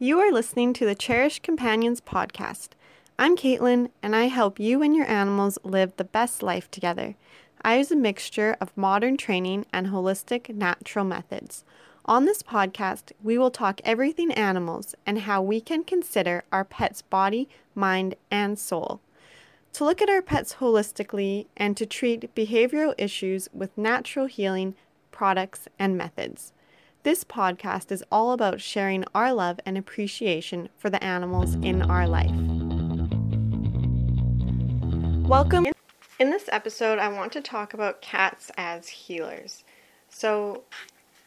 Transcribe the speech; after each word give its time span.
You 0.00 0.18
are 0.18 0.32
listening 0.32 0.72
to 0.72 0.84
the 0.84 0.96
Cherished 0.96 1.44
Companions 1.44 2.00
podcast. 2.00 2.70
I'm 3.16 3.36
Caitlin, 3.36 3.90
and 4.02 4.16
I 4.16 4.24
help 4.24 4.58
you 4.58 4.82
and 4.82 4.96
your 4.96 5.06
animals 5.06 5.56
live 5.62 5.92
the 5.96 6.02
best 6.02 6.42
life 6.42 6.68
together. 6.68 7.14
I 7.62 7.78
use 7.78 7.92
a 7.92 7.96
mixture 7.96 8.56
of 8.60 8.76
modern 8.76 9.16
training 9.16 9.66
and 9.72 9.86
holistic 9.86 10.52
natural 10.52 11.04
methods. 11.04 11.62
On 12.06 12.24
this 12.24 12.42
podcast, 12.42 13.12
we 13.22 13.38
will 13.38 13.52
talk 13.52 13.80
everything 13.84 14.32
animals 14.32 14.96
and 15.06 15.20
how 15.20 15.40
we 15.40 15.60
can 15.60 15.84
consider 15.84 16.42
our 16.50 16.64
pet's 16.64 17.00
body, 17.00 17.48
mind, 17.76 18.16
and 18.32 18.58
soul. 18.58 19.00
To 19.74 19.84
look 19.84 20.02
at 20.02 20.10
our 20.10 20.22
pets 20.22 20.54
holistically 20.54 21.46
and 21.56 21.76
to 21.76 21.86
treat 21.86 22.34
behavioral 22.34 22.94
issues 22.98 23.48
with 23.54 23.78
natural 23.78 24.26
healing 24.26 24.74
products 25.12 25.68
and 25.78 25.96
methods. 25.96 26.52
This 27.04 27.22
podcast 27.22 27.92
is 27.92 28.02
all 28.10 28.32
about 28.32 28.62
sharing 28.62 29.04
our 29.14 29.30
love 29.34 29.60
and 29.66 29.76
appreciation 29.76 30.70
for 30.78 30.88
the 30.88 31.04
animals 31.04 31.54
in 31.56 31.82
our 31.82 32.08
life. 32.08 32.30
Welcome. 35.28 35.66
In 36.18 36.30
this 36.30 36.48
episode, 36.50 36.98
I 36.98 37.08
want 37.08 37.30
to 37.32 37.42
talk 37.42 37.74
about 37.74 38.00
cats 38.00 38.50
as 38.56 38.88
healers. 38.88 39.64
So, 40.08 40.62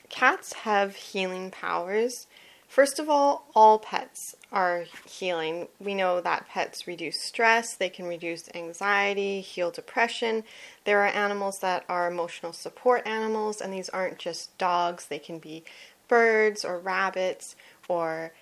cats 0.10 0.54
have 0.54 0.96
healing 0.96 1.52
powers. 1.52 2.26
First 2.68 3.00
of 3.00 3.10
all, 3.10 3.48
all 3.56 3.80
pets 3.80 4.36
are 4.52 4.86
healing. 5.06 5.68
We 5.80 5.96
know 5.96 6.22
that 6.22 6.48
pets 6.48 6.86
reduce 6.86 7.22
stress, 7.22 7.76
they 7.76 7.90
can 7.90 8.06
reduce 8.06 8.50
anxiety, 8.54 9.42
heal 9.42 9.72
depression. 9.72 10.44
There 10.84 11.02
are 11.02 11.08
animals 11.08 11.60
that 11.60 11.86
are 11.90 12.12
emotional 12.12 12.54
support 12.54 13.08
animals, 13.08 13.62
and 13.62 13.74
these 13.74 13.90
aren't 13.90 14.20
just 14.20 14.56
dogs, 14.58 15.08
they 15.08 15.18
can 15.18 15.40
be 15.40 15.64
birds 16.08 16.64
or 16.64 16.78
rabbits 16.78 17.56
or 17.88 18.34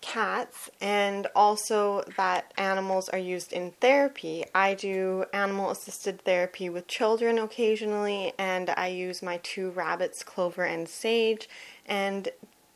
cats, 0.00 0.70
and 0.80 1.26
also 1.34 2.02
that 2.16 2.52
animals 2.56 3.08
are 3.10 3.18
used 3.18 3.52
in 3.52 3.70
therapy. 3.80 4.44
I 4.54 4.74
do 4.74 5.24
animal 5.32 5.70
assisted 5.70 6.22
therapy 6.22 6.68
with 6.68 6.86
children 6.86 7.38
occasionally, 7.38 8.32
and 8.38 8.70
I 8.70 8.88
use 8.88 9.22
my 9.22 9.38
two 9.42 9.70
rabbits, 9.70 10.22
Clover 10.22 10.64
and 10.64 10.88
Sage, 10.88 11.48
and 11.86 12.28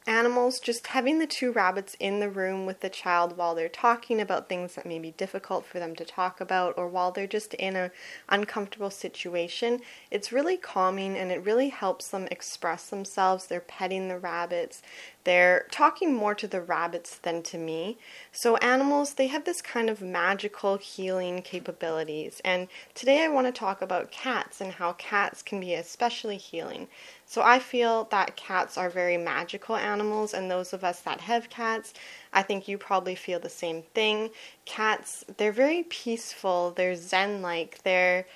animals, 0.07 0.61
just 0.61 0.89
having 0.89 1.19
the 1.19 1.27
two 1.27 1.51
rabbits 1.51 1.97
in 1.99 2.21
the 2.21 2.29
room 2.29 2.67
with 2.67 2.81
the 2.81 2.91
child 2.91 3.37
while 3.37 3.55
they're 3.55 3.69
talking 3.69 4.21
about 4.21 4.49
things 4.49 4.75
that 4.75 4.85
may 4.85 4.99
be 4.99 5.13
difficult 5.13 5.65
for 5.65 5.79
them 5.79 5.97
to 5.97 6.05
talk 6.05 6.41
about 6.41 6.75
or 6.77 6.89
while 6.89 7.11
they're 7.11 7.27
just 7.27 7.55
in 7.55 7.75
an 7.75 7.91
uncomfortable 8.29 8.91
situation, 8.91 9.81
it's 10.11 10.33
really 10.33 10.57
calming 10.57 11.17
and 11.17 11.33
it 11.33 11.45
really 11.45 11.71
helps 11.71 12.09
them 12.09 12.29
express 12.31 12.91
themselves. 12.91 13.47
They're 13.47 13.61
petting 13.61 14.09
the 14.09 14.19
rabbits, 14.19 14.83
they're 15.25 15.67
talking 15.71 16.15
more 16.15 16.35
to 16.35 16.47
the 16.47 16.61
rabbits 16.61 17.19
than 17.19 17.43
to 17.45 17.59
me. 17.59 17.99
So, 18.31 18.57
animals, 18.59 19.15
they 19.15 19.27
have 19.29 19.45
this 19.45 19.63
kind 19.63 19.91
of 19.91 20.01
magical 20.01 20.77
healing 20.77 21.43
capabilities. 21.43 22.41
And 22.45 22.69
today 22.95 23.25
I 23.25 23.29
want 23.29 23.47
to 23.47 23.53
talk 23.53 23.83
about 23.83 24.11
cats 24.11 24.61
and 24.61 24.73
how 24.73 24.93
cats 24.93 25.43
can 25.43 25.61
be 25.61 25.75
especially 25.75 26.37
healing. 26.37 26.89
So, 27.27 27.43
I 27.43 27.59
feel 27.59 28.05
that 28.11 28.37
cats 28.37 28.77
are 28.77 28.91
very 28.91 29.17
magical 29.17 29.77
animals, 29.77 30.35
and 30.35 30.51
those 30.51 30.73
of 30.73 30.85
us 30.85 31.01
that 31.01 31.23
have 31.23 31.49
cats, 31.51 31.95
I 32.33 32.43
think 32.43 32.69
you 32.69 32.79
probably 32.79 33.15
feel 33.15 33.41
the 33.41 33.49
same 33.49 33.83
thing. 33.95 34.31
Cats, 34.67 35.25
they're 35.39 35.53
very 35.53 35.85
peaceful, 35.85 36.71
they're 36.71 36.97
zen 36.97 37.43
like, 37.43 37.83
they're 37.83 38.27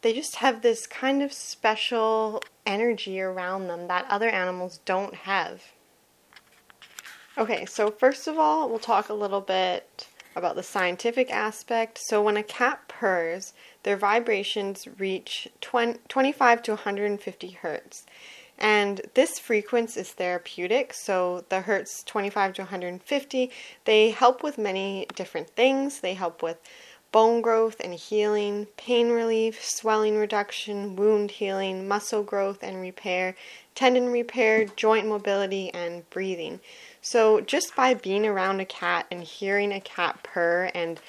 they 0.00 0.12
just 0.12 0.36
have 0.36 0.62
this 0.62 0.86
kind 0.86 1.22
of 1.22 1.32
special 1.32 2.40
energy 2.64 3.20
around 3.20 3.66
them 3.66 3.88
that 3.88 4.06
other 4.08 4.28
animals 4.28 4.78
don't 4.84 5.14
have. 5.14 5.62
Okay, 7.38 7.66
so 7.66 7.92
first 7.92 8.26
of 8.26 8.36
all, 8.36 8.68
we'll 8.68 8.80
talk 8.80 9.08
a 9.08 9.14
little 9.14 9.40
bit 9.40 10.08
about 10.34 10.56
the 10.56 10.62
scientific 10.64 11.30
aspect. 11.30 11.96
So, 12.00 12.20
when 12.20 12.36
a 12.36 12.42
cat 12.42 12.88
purrs, 12.88 13.52
their 13.84 13.96
vibrations 13.96 14.88
reach 14.98 15.46
20, 15.60 16.00
25 16.08 16.62
to 16.64 16.72
150 16.72 17.50
hertz. 17.50 18.06
And 18.58 19.02
this 19.14 19.38
frequency 19.38 20.00
is 20.00 20.10
therapeutic, 20.10 20.92
so 20.92 21.44
the 21.48 21.60
hertz 21.60 22.02
25 22.02 22.54
to 22.54 22.62
150, 22.62 23.50
they 23.84 24.10
help 24.10 24.42
with 24.42 24.58
many 24.58 25.06
different 25.14 25.50
things. 25.50 26.00
They 26.00 26.14
help 26.14 26.42
with 26.42 26.58
bone 27.12 27.40
growth 27.40 27.76
and 27.80 27.94
healing, 27.94 28.66
pain 28.76 29.10
relief, 29.10 29.64
swelling 29.64 30.16
reduction, 30.18 30.96
wound 30.96 31.30
healing, 31.30 31.86
muscle 31.86 32.24
growth 32.24 32.62
and 32.62 32.80
repair, 32.80 33.36
tendon 33.74 34.10
repair, 34.10 34.64
joint 34.64 35.06
mobility, 35.06 35.72
and 35.72 36.08
breathing. 36.10 36.60
So, 37.10 37.40
just 37.40 37.74
by 37.74 37.94
being 37.94 38.26
around 38.26 38.60
a 38.60 38.66
cat 38.66 39.06
and 39.10 39.22
hearing 39.22 39.72
a 39.72 39.80
cat 39.80 40.22
purr 40.22 40.70
and 40.74 41.00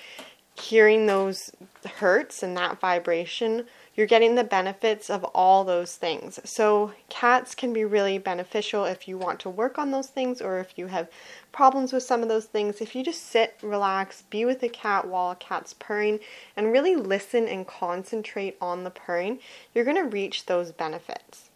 hearing 0.58 1.08
those 1.08 1.52
hertz 1.98 2.42
and 2.42 2.56
that 2.56 2.80
vibration, 2.80 3.66
you're 3.96 4.08
getting 4.08 4.36
the 4.36 4.46
benefits 4.46 5.10
of 5.10 5.26
all 5.26 5.66
those 5.66 5.98
things. 5.98 6.40
So, 6.46 6.94
cats 7.10 7.54
can 7.54 7.74
be 7.74 7.84
really 7.84 8.18
beneficial 8.18 8.86
if 8.86 9.10
you 9.10 9.18
want 9.18 9.42
to 9.42 9.50
work 9.50 9.78
on 9.78 9.92
those 9.92 10.08
things 10.08 10.42
or 10.42 10.62
if 10.62 10.78
you 10.78 10.88
have 10.88 11.10
problems 11.52 11.92
with 11.92 12.04
some 12.04 12.24
of 12.24 12.30
those 12.30 12.46
things. 12.46 12.80
If 12.80 12.96
you 12.96 13.04
just 13.04 13.26
sit, 13.26 13.58
relax, 13.62 14.22
be 14.30 14.46
with 14.46 14.64
a 14.64 14.70
cat 14.70 15.06
while 15.06 15.32
a 15.32 15.36
cat's 15.36 15.74
purring, 15.74 16.22
and 16.56 16.72
really 16.72 16.96
listen 16.96 17.46
and 17.46 17.68
concentrate 17.68 18.56
on 18.62 18.86
the 18.86 18.90
purring, 18.90 19.40
you're 19.76 19.84
going 19.84 19.98
to 19.98 20.04
reach 20.04 20.46
those 20.46 20.72
benefits. 20.72 21.49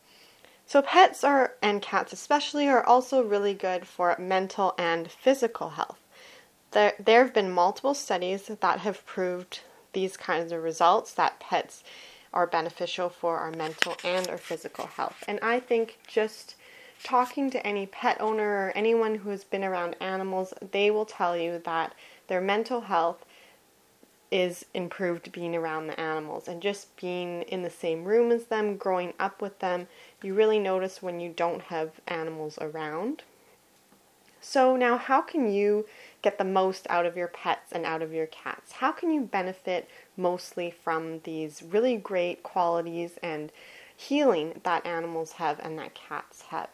So, 0.65 0.81
pets 0.81 1.23
are, 1.23 1.53
and 1.61 1.81
cats 1.81 2.13
especially, 2.13 2.67
are 2.67 2.83
also 2.83 3.21
really 3.23 3.53
good 3.53 3.85
for 3.85 4.15
mental 4.17 4.73
and 4.77 5.11
physical 5.11 5.71
health. 5.71 5.99
There, 6.71 6.93
there 6.99 7.23
have 7.23 7.33
been 7.33 7.51
multiple 7.51 7.93
studies 7.93 8.47
that 8.47 8.79
have 8.79 9.05
proved 9.05 9.59
these 9.93 10.17
kinds 10.17 10.51
of 10.51 10.63
results 10.63 11.13
that 11.13 11.39
pets 11.39 11.83
are 12.33 12.47
beneficial 12.47 13.09
for 13.09 13.37
our 13.37 13.51
mental 13.51 13.95
and 14.03 14.27
our 14.27 14.39
physical 14.39 14.87
health. 14.87 15.23
And 15.27 15.39
I 15.41 15.59
think 15.59 15.99
just 16.07 16.55
talking 17.03 17.51
to 17.51 17.65
any 17.65 17.85
pet 17.85 18.19
owner 18.19 18.67
or 18.67 18.73
anyone 18.75 19.15
who 19.15 19.29
has 19.29 19.43
been 19.43 19.63
around 19.63 19.95
animals, 19.99 20.53
they 20.71 20.89
will 20.89 21.05
tell 21.05 21.37
you 21.37 21.61
that 21.63 21.93
their 22.27 22.41
mental 22.41 22.81
health 22.81 23.23
is 24.33 24.65
improved 24.73 25.31
being 25.31 25.55
around 25.55 25.85
the 25.85 25.99
animals 25.99 26.47
and 26.47 26.59
just 26.59 26.97
being 26.97 27.43
in 27.43 27.61
the 27.61 27.69
same 27.69 28.03
room 28.03 28.31
as 28.31 28.45
them, 28.45 28.77
growing 28.77 29.13
up 29.19 29.43
with 29.43 29.59
them. 29.59 29.87
You 30.23 30.33
really 30.33 30.57
notice 30.57 31.03
when 31.03 31.19
you 31.19 31.29
don't 31.29 31.61
have 31.61 31.91
animals 32.07 32.57
around. 32.59 33.21
So, 34.41 34.75
now 34.75 34.97
how 34.97 35.21
can 35.21 35.53
you 35.53 35.85
get 36.23 36.39
the 36.39 36.43
most 36.43 36.87
out 36.89 37.05
of 37.05 37.15
your 37.15 37.27
pets 37.27 37.71
and 37.71 37.85
out 37.85 38.01
of 38.01 38.11
your 38.11 38.25
cats? 38.25 38.71
How 38.73 38.91
can 38.91 39.11
you 39.11 39.21
benefit 39.21 39.87
mostly 40.17 40.71
from 40.71 41.19
these 41.19 41.61
really 41.61 41.95
great 41.95 42.41
qualities 42.41 43.19
and 43.21 43.51
healing 43.95 44.61
that 44.63 44.83
animals 44.83 45.33
have 45.33 45.59
and 45.59 45.77
that 45.77 45.93
cats 45.93 46.41
have? 46.49 46.69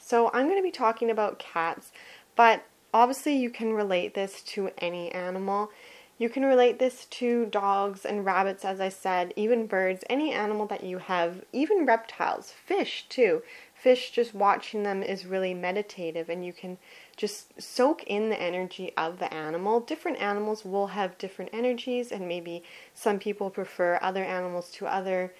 So, 0.00 0.32
I'm 0.34 0.48
going 0.48 0.58
to 0.58 0.62
be 0.64 0.72
talking 0.72 1.10
about 1.10 1.38
cats, 1.38 1.92
but 2.34 2.64
obviously, 2.92 3.36
you 3.36 3.50
can 3.50 3.72
relate 3.72 4.14
this 4.14 4.42
to 4.42 4.70
any 4.78 5.12
animal. 5.12 5.70
You 6.16 6.28
can 6.28 6.44
relate 6.44 6.78
this 6.78 7.06
to 7.06 7.46
dogs 7.46 8.04
and 8.04 8.24
rabbits, 8.24 8.64
as 8.64 8.80
I 8.80 8.88
said, 8.88 9.32
even 9.34 9.66
birds, 9.66 10.04
any 10.08 10.32
animal 10.32 10.66
that 10.66 10.84
you 10.84 10.98
have, 10.98 11.44
even 11.52 11.86
reptiles, 11.86 12.52
fish 12.52 13.06
too. 13.08 13.42
Fish, 13.74 14.12
just 14.12 14.32
watching 14.32 14.84
them 14.84 15.02
is 15.02 15.26
really 15.26 15.54
meditative, 15.54 16.28
and 16.28 16.46
you 16.46 16.52
can 16.52 16.78
just 17.16 17.60
soak 17.60 18.04
in 18.04 18.30
the 18.30 18.40
energy 18.40 18.92
of 18.96 19.18
the 19.18 19.32
animal. 19.34 19.80
Different 19.80 20.18
animals 20.18 20.64
will 20.64 20.88
have 20.88 21.18
different 21.18 21.50
energies, 21.52 22.12
and 22.12 22.28
maybe 22.28 22.62
some 22.94 23.18
people 23.18 23.50
prefer 23.50 23.98
other 24.00 24.24
animals 24.24 24.70
to 24.72 24.86
other 24.86 25.34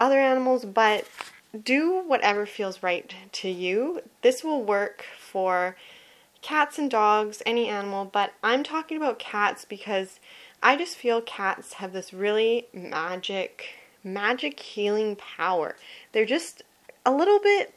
other 0.00 0.18
animals, 0.18 0.64
but 0.64 1.06
do 1.64 2.02
whatever 2.06 2.46
feels 2.46 2.82
right 2.82 3.14
to 3.32 3.48
you. 3.48 4.00
This 4.22 4.42
will 4.42 4.62
work 4.62 5.04
for 5.18 5.76
cats 6.48 6.78
and 6.78 6.90
dogs, 6.90 7.42
any 7.44 7.68
animal, 7.68 8.06
but 8.06 8.32
I'm 8.42 8.62
talking 8.62 8.96
about 8.96 9.18
cats 9.18 9.66
because 9.66 10.18
I 10.62 10.76
just 10.76 10.96
feel 10.96 11.20
cats 11.20 11.74
have 11.74 11.92
this 11.92 12.14
really 12.14 12.68
magic, 12.72 13.66
magic 14.02 14.58
healing 14.58 15.14
power. 15.14 15.76
They're 16.12 16.24
just 16.24 16.62
a 17.04 17.12
little 17.12 17.38
bit 17.38 17.74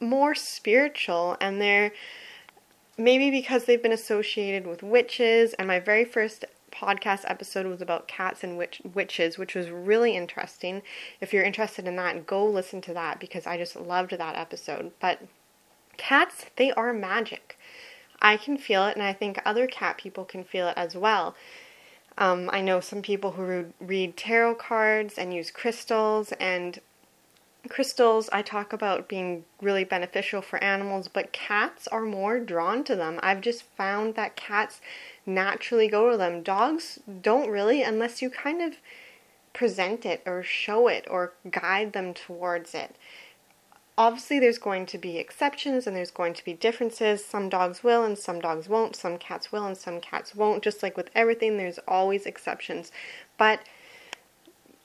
more 0.00 0.34
spiritual 0.34 1.36
and 1.42 1.60
they're 1.60 1.92
maybe 2.96 3.30
because 3.30 3.66
they've 3.66 3.82
been 3.82 3.92
associated 3.92 4.66
with 4.66 4.82
witches 4.82 5.52
and 5.52 5.68
my 5.68 5.78
very 5.78 6.06
first 6.06 6.46
podcast 6.72 7.24
episode 7.26 7.66
was 7.66 7.82
about 7.82 8.08
cats 8.08 8.42
and 8.42 8.56
witch- 8.56 8.80
witches 8.94 9.36
which 9.36 9.54
was 9.54 9.68
really 9.68 10.16
interesting. 10.16 10.80
If 11.20 11.34
you're 11.34 11.44
interested 11.44 11.86
in 11.86 11.96
that 11.96 12.26
go 12.26 12.46
listen 12.46 12.80
to 12.80 12.94
that 12.94 13.20
because 13.20 13.46
i 13.46 13.58
just 13.58 13.76
loved 13.76 14.12
that 14.12 14.36
episode. 14.36 14.92
But 15.00 15.20
cats 15.98 16.46
they 16.56 16.72
are 16.72 16.94
magic 16.94 17.58
I 18.24 18.38
can 18.38 18.56
feel 18.56 18.86
it, 18.86 18.96
and 18.96 19.04
I 19.04 19.12
think 19.12 19.38
other 19.44 19.66
cat 19.66 19.98
people 19.98 20.24
can 20.24 20.44
feel 20.44 20.66
it 20.68 20.78
as 20.78 20.96
well. 20.96 21.36
Um, 22.16 22.48
I 22.50 22.62
know 22.62 22.80
some 22.80 23.02
people 23.02 23.32
who 23.32 23.66
read 23.80 24.16
tarot 24.16 24.54
cards 24.54 25.18
and 25.18 25.34
use 25.34 25.50
crystals, 25.50 26.32
and 26.40 26.80
crystals 27.68 28.30
I 28.32 28.40
talk 28.40 28.72
about 28.72 29.08
being 29.08 29.44
really 29.60 29.84
beneficial 29.84 30.40
for 30.40 30.62
animals, 30.64 31.06
but 31.06 31.32
cats 31.32 31.86
are 31.88 32.00
more 32.00 32.40
drawn 32.40 32.82
to 32.84 32.96
them. 32.96 33.20
I've 33.22 33.42
just 33.42 33.62
found 33.62 34.14
that 34.14 34.36
cats 34.36 34.80
naturally 35.26 35.88
go 35.88 36.10
to 36.10 36.16
them. 36.16 36.42
Dogs 36.42 37.00
don't 37.20 37.50
really, 37.50 37.82
unless 37.82 38.22
you 38.22 38.30
kind 38.30 38.62
of 38.62 38.76
present 39.52 40.06
it 40.06 40.22
or 40.24 40.42
show 40.42 40.88
it 40.88 41.06
or 41.10 41.34
guide 41.50 41.92
them 41.92 42.14
towards 42.14 42.74
it. 42.74 42.96
Obviously, 43.96 44.40
there's 44.40 44.58
going 44.58 44.86
to 44.86 44.98
be 44.98 45.18
exceptions 45.18 45.86
and 45.86 45.96
there's 45.96 46.10
going 46.10 46.34
to 46.34 46.44
be 46.44 46.52
differences. 46.52 47.24
Some 47.24 47.48
dogs 47.48 47.84
will 47.84 48.02
and 48.02 48.18
some 48.18 48.40
dogs 48.40 48.68
won't. 48.68 48.96
Some 48.96 49.18
cats 49.18 49.52
will 49.52 49.66
and 49.66 49.76
some 49.76 50.00
cats 50.00 50.34
won't. 50.34 50.64
Just 50.64 50.82
like 50.82 50.96
with 50.96 51.10
everything, 51.14 51.56
there's 51.56 51.78
always 51.86 52.26
exceptions. 52.26 52.90
But 53.38 53.60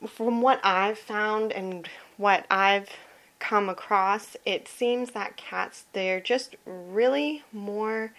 from 0.06 0.42
what 0.42 0.60
I've 0.62 0.98
found 0.98 1.52
and 1.52 1.88
what 2.16 2.46
I've 2.50 2.88
come 3.40 3.68
across, 3.68 4.36
it 4.44 4.68
seems 4.68 5.10
that 5.10 5.36
cats 5.36 5.86
they're 5.92 6.20
just 6.20 6.54
really 6.64 7.42
more 7.52 8.12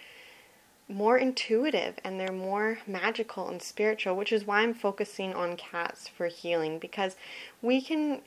more 0.90 1.18
intuitive 1.18 1.96
and 2.04 2.20
they're 2.20 2.34
more 2.34 2.80
magical 2.86 3.48
and 3.48 3.62
spiritual, 3.62 4.14
which 4.16 4.34
is 4.34 4.46
why 4.46 4.60
I'm 4.60 4.74
focusing 4.74 5.34
on 5.34 5.56
cats 5.56 6.10
for 6.10 6.28
healing 6.28 6.80
because 6.80 7.16
we 7.62 7.82
can 7.82 8.22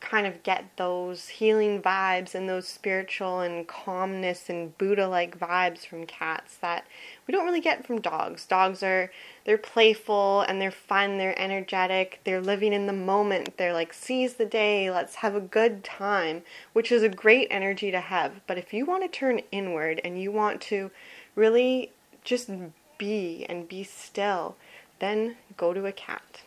kind 0.00 0.26
of 0.26 0.42
get 0.42 0.64
those 0.76 1.28
healing 1.28 1.80
vibes 1.80 2.34
and 2.34 2.48
those 2.48 2.66
spiritual 2.66 3.40
and 3.40 3.68
calmness 3.68 4.48
and 4.48 4.76
Buddha 4.78 5.06
like 5.06 5.38
vibes 5.38 5.86
from 5.86 6.06
cats 6.06 6.56
that 6.56 6.86
we 7.26 7.32
don't 7.32 7.44
really 7.44 7.60
get 7.60 7.86
from 7.86 8.00
dogs. 8.00 8.46
Dogs 8.46 8.82
are 8.82 9.10
they're 9.44 9.58
playful 9.58 10.40
and 10.42 10.60
they're 10.60 10.70
fun, 10.70 11.18
they're 11.18 11.38
energetic, 11.38 12.20
they're 12.24 12.40
living 12.40 12.72
in 12.72 12.86
the 12.86 12.92
moment. 12.92 13.56
They're 13.58 13.74
like 13.74 13.92
seize 13.92 14.34
the 14.34 14.46
day, 14.46 14.90
let's 14.90 15.16
have 15.16 15.34
a 15.34 15.40
good 15.40 15.84
time, 15.84 16.42
which 16.72 16.90
is 16.90 17.02
a 17.02 17.08
great 17.08 17.48
energy 17.50 17.90
to 17.90 18.00
have. 18.00 18.40
But 18.46 18.58
if 18.58 18.72
you 18.72 18.86
want 18.86 19.02
to 19.02 19.18
turn 19.18 19.42
inward 19.52 20.00
and 20.02 20.20
you 20.20 20.32
want 20.32 20.62
to 20.62 20.90
really 21.34 21.92
just 22.24 22.50
be 22.96 23.44
and 23.48 23.68
be 23.68 23.84
still, 23.84 24.56
then 24.98 25.36
go 25.56 25.74
to 25.74 25.86
a 25.86 25.92
cat. 25.92 26.42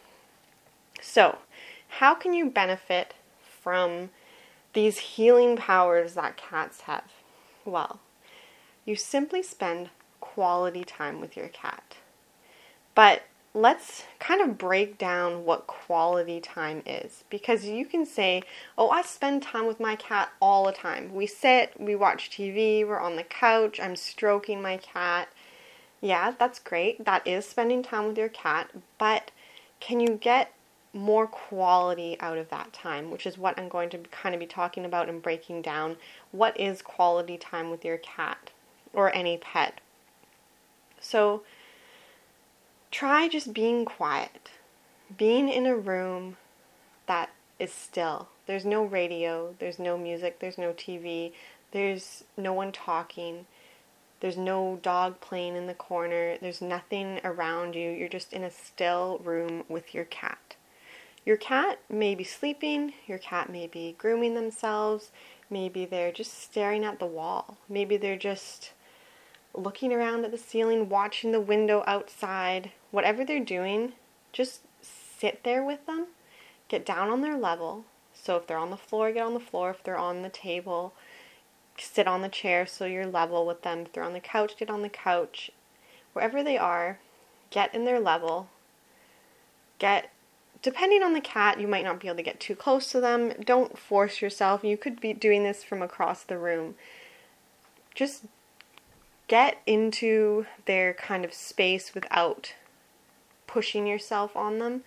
So, 1.01 1.39
how 1.99 2.15
can 2.15 2.33
you 2.33 2.49
benefit 2.49 3.13
from 3.63 4.09
these 4.73 4.97
healing 4.97 5.55
powers 5.55 6.13
that 6.15 6.37
cats 6.37 6.81
have? 6.81 7.11
Well, 7.65 7.99
you 8.85 8.95
simply 8.95 9.41
spend 9.41 9.89
quality 10.19 10.83
time 10.83 11.21
with 11.21 11.37
your 11.37 11.47
cat. 11.47 11.95
But 12.95 13.23
let's 13.53 14.03
kind 14.19 14.41
of 14.41 14.57
break 14.57 14.97
down 14.97 15.45
what 15.45 15.67
quality 15.67 16.39
time 16.39 16.81
is 16.85 17.23
because 17.29 17.65
you 17.65 17.85
can 17.85 18.05
say, 18.05 18.41
Oh, 18.77 18.89
I 18.89 19.03
spend 19.03 19.43
time 19.43 19.67
with 19.67 19.79
my 19.79 19.95
cat 19.95 20.31
all 20.41 20.65
the 20.65 20.71
time. 20.71 21.13
We 21.13 21.27
sit, 21.27 21.79
we 21.79 21.95
watch 21.95 22.29
TV, 22.31 22.85
we're 22.85 22.99
on 22.99 23.15
the 23.15 23.23
couch, 23.23 23.79
I'm 23.79 23.95
stroking 23.95 24.61
my 24.61 24.77
cat. 24.77 25.29
Yeah, 26.01 26.33
that's 26.37 26.59
great. 26.59 27.05
That 27.05 27.25
is 27.25 27.45
spending 27.45 27.83
time 27.83 28.07
with 28.07 28.17
your 28.17 28.29
cat, 28.29 28.69
but 28.97 29.31
can 29.79 29.99
you 29.99 30.17
get 30.19 30.51
more 30.93 31.25
quality 31.25 32.17
out 32.19 32.37
of 32.37 32.49
that 32.49 32.71
time, 32.71 33.09
which 33.09 33.25
is 33.25 33.37
what 33.37 33.57
I'm 33.57 33.67
going 33.67 33.89
to 33.89 33.97
kind 34.11 34.35
of 34.35 34.39
be 34.39 34.45
talking 34.45 34.85
about 34.85 35.09
and 35.09 35.21
breaking 35.21 35.61
down. 35.63 35.97
What 36.31 36.59
is 36.59 36.81
quality 36.81 37.37
time 37.37 37.71
with 37.71 37.83
your 37.83 37.97
cat 37.97 38.51
or 38.93 39.13
any 39.15 39.37
pet? 39.37 39.81
So 40.99 41.43
try 42.91 43.27
just 43.27 43.53
being 43.53 43.85
quiet, 43.85 44.51
being 45.17 45.49
in 45.49 45.65
a 45.65 45.75
room 45.75 46.37
that 47.07 47.31
is 47.57 47.73
still. 47.73 48.29
There's 48.45 48.65
no 48.65 48.83
radio, 48.83 49.55
there's 49.59 49.79
no 49.79 49.97
music, 49.97 50.39
there's 50.39 50.57
no 50.57 50.73
TV, 50.73 51.31
there's 51.71 52.23
no 52.37 52.53
one 52.53 52.71
talking. 52.71 53.47
There's 54.19 54.37
no 54.37 54.79
dog 54.81 55.19
playing 55.19 55.57
in 55.57 55.67
the 55.67 55.73
corner. 55.73 56.37
There's 56.39 56.61
nothing 56.61 57.19
around 57.25 57.75
you. 57.75 57.89
You're 57.89 58.07
just 58.07 58.31
in 58.31 58.43
a 58.43 58.51
still 58.51 59.19
room 59.21 59.65
with 59.67 59.93
your 59.93 60.05
cat. 60.05 60.55
Your 61.25 61.37
cat 61.37 61.79
may 61.89 62.15
be 62.15 62.23
sleeping, 62.23 62.93
your 63.07 63.17
cat 63.17 63.49
may 63.49 63.67
be 63.67 63.95
grooming 63.97 64.35
themselves, 64.35 65.11
maybe 65.49 65.85
they're 65.85 66.11
just 66.11 66.41
staring 66.41 66.83
at 66.83 66.99
the 66.99 67.05
wall, 67.05 67.57
maybe 67.69 67.95
they're 67.95 68.17
just 68.17 68.73
looking 69.53 69.93
around 69.93 70.25
at 70.25 70.31
the 70.31 70.37
ceiling, 70.37 70.89
watching 70.89 71.31
the 71.31 71.39
window 71.39 71.83
outside. 71.87 72.71
Whatever 72.91 73.23
they're 73.23 73.39
doing, 73.39 73.93
just 74.31 74.61
sit 74.81 75.43
there 75.43 75.63
with 75.63 75.85
them, 75.85 76.07
get 76.67 76.85
down 76.85 77.09
on 77.09 77.21
their 77.21 77.37
level. 77.37 77.85
So 78.13 78.35
if 78.35 78.47
they're 78.47 78.57
on 78.57 78.69
the 78.69 78.77
floor, 78.77 79.11
get 79.11 79.25
on 79.25 79.33
the 79.33 79.39
floor. 79.39 79.71
If 79.71 79.83
they're 79.83 79.97
on 79.97 80.21
the 80.21 80.29
table, 80.29 80.93
sit 81.77 82.07
on 82.07 82.21
the 82.21 82.29
chair 82.29 82.65
so 82.65 82.85
you're 82.85 83.05
level 83.05 83.45
with 83.45 83.61
them. 83.63 83.79
If 83.81 83.93
they're 83.93 84.03
on 84.03 84.13
the 84.13 84.19
couch, 84.19 84.57
get 84.57 84.69
on 84.69 84.81
the 84.81 84.89
couch. 84.89 85.51
Wherever 86.13 86.43
they 86.43 86.57
are, 86.57 86.99
get 87.49 87.73
in 87.73 87.85
their 87.85 87.99
level. 87.99 88.49
Get 89.79 90.11
depending 90.63 91.03
on 91.03 91.13
the 91.13 91.21
cat, 91.21 91.59
you 91.59 91.67
might 91.67 91.83
not 91.83 91.99
be 91.99 92.07
able 92.07 92.17
to 92.17 92.23
get 92.23 92.39
too 92.39 92.55
close 92.55 92.89
to 92.91 92.99
them. 92.99 93.33
Don't 93.45 93.77
force 93.77 94.21
yourself. 94.21 94.63
You 94.63 94.77
could 94.77 94.99
be 94.99 95.13
doing 95.13 95.43
this 95.43 95.63
from 95.63 95.83
across 95.83 96.23
the 96.23 96.37
room. 96.39 96.75
Just 97.93 98.25
get 99.27 99.61
into 99.67 100.47
their 100.65 100.93
kind 100.93 101.23
of 101.23 101.33
space 101.33 101.93
without 101.93 102.55
pushing 103.45 103.85
yourself 103.85 104.35
on 104.35 104.57
them. 104.57 104.83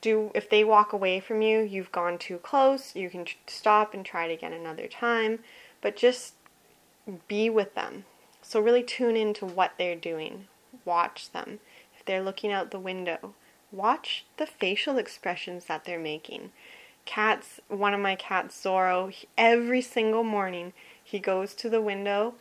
Do 0.00 0.30
if 0.34 0.50
they 0.50 0.64
walk 0.64 0.92
away 0.92 1.20
from 1.20 1.40
you, 1.40 1.60
you've 1.60 1.92
gone 1.92 2.18
too 2.18 2.38
close, 2.38 2.94
you 2.94 3.10
can 3.10 3.26
stop 3.46 3.94
and 3.94 4.04
try 4.04 4.26
it 4.26 4.34
again 4.34 4.52
another 4.52 4.86
time, 4.86 5.40
but 5.80 5.96
just 5.96 6.34
be 7.26 7.48
with 7.48 7.74
them. 7.74 8.04
So 8.42 8.60
really 8.60 8.82
tune 8.82 9.16
into 9.16 9.46
what 9.46 9.72
they're 9.78 9.96
doing. 9.96 10.46
Watch 10.84 11.32
them. 11.32 11.60
If 11.96 12.04
they're 12.04 12.22
looking 12.22 12.52
out 12.52 12.70
the 12.70 12.78
window, 12.78 13.34
watch 13.72 14.24
the 14.36 14.46
facial 14.46 14.98
expressions 14.98 15.66
that 15.66 15.84
they're 15.84 15.98
making. 15.98 16.52
Cats, 17.04 17.60
one 17.68 17.94
of 17.94 18.00
my 18.00 18.14
cats, 18.14 18.60
Zorro, 18.62 19.14
every 19.36 19.80
single 19.80 20.24
morning 20.24 20.72
he 21.02 21.18
goes 21.18 21.54
to 21.54 21.70
the 21.70 21.80
window, 21.80 22.34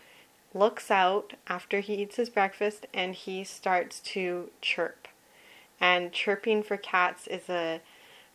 looks 0.54 0.92
out 0.92 1.34
after 1.48 1.80
he 1.80 1.96
eats 1.96 2.18
his 2.18 2.30
breakfast, 2.30 2.86
and 2.94 3.16
he 3.16 3.44
starts 3.44 4.00
to 4.00 4.50
chirp. 4.62 5.08
And 5.80 6.12
chirping 6.12 6.64
for 6.64 6.76
cats 6.76 7.28
is 7.28 7.50
a 7.50 7.82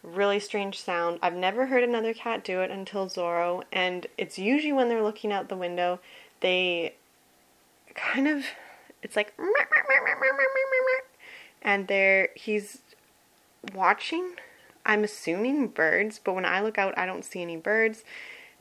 really 0.03 0.41
strange 0.41 0.81
sound. 0.81 1.19
I've 1.23 1.35
never 1.35 1.67
heard 1.67 1.83
another 1.85 2.15
cat 2.15 2.45
do 2.45 2.61
it 2.61 2.71
until 2.71 3.09
Zorro, 3.09 3.63
and 3.73 4.07
it's 4.17 4.39
usually 4.39 4.73
when 4.73 4.89
they're 4.89 5.03
looking 5.03 5.33
out 5.33 5.49
the 5.49 5.57
window, 5.57 6.01
they 6.41 6.95
kind 7.95 8.29
of, 8.29 8.45
it's 9.03 9.17
like, 9.17 9.35
and 11.63 11.89
there 11.89 12.29
he's 12.35 12.81
watching 13.75 14.35
i'm 14.85 15.05
assuming 15.05 15.69
birds 15.69 16.21
but 16.23 16.35
when 16.35 16.45
i 16.45 16.61
look 16.61 16.79
out 16.79 16.97
i 16.99 17.07
don't 17.07 17.25
see 17.25 17.43
any 17.43 17.57
birds. 17.57 18.05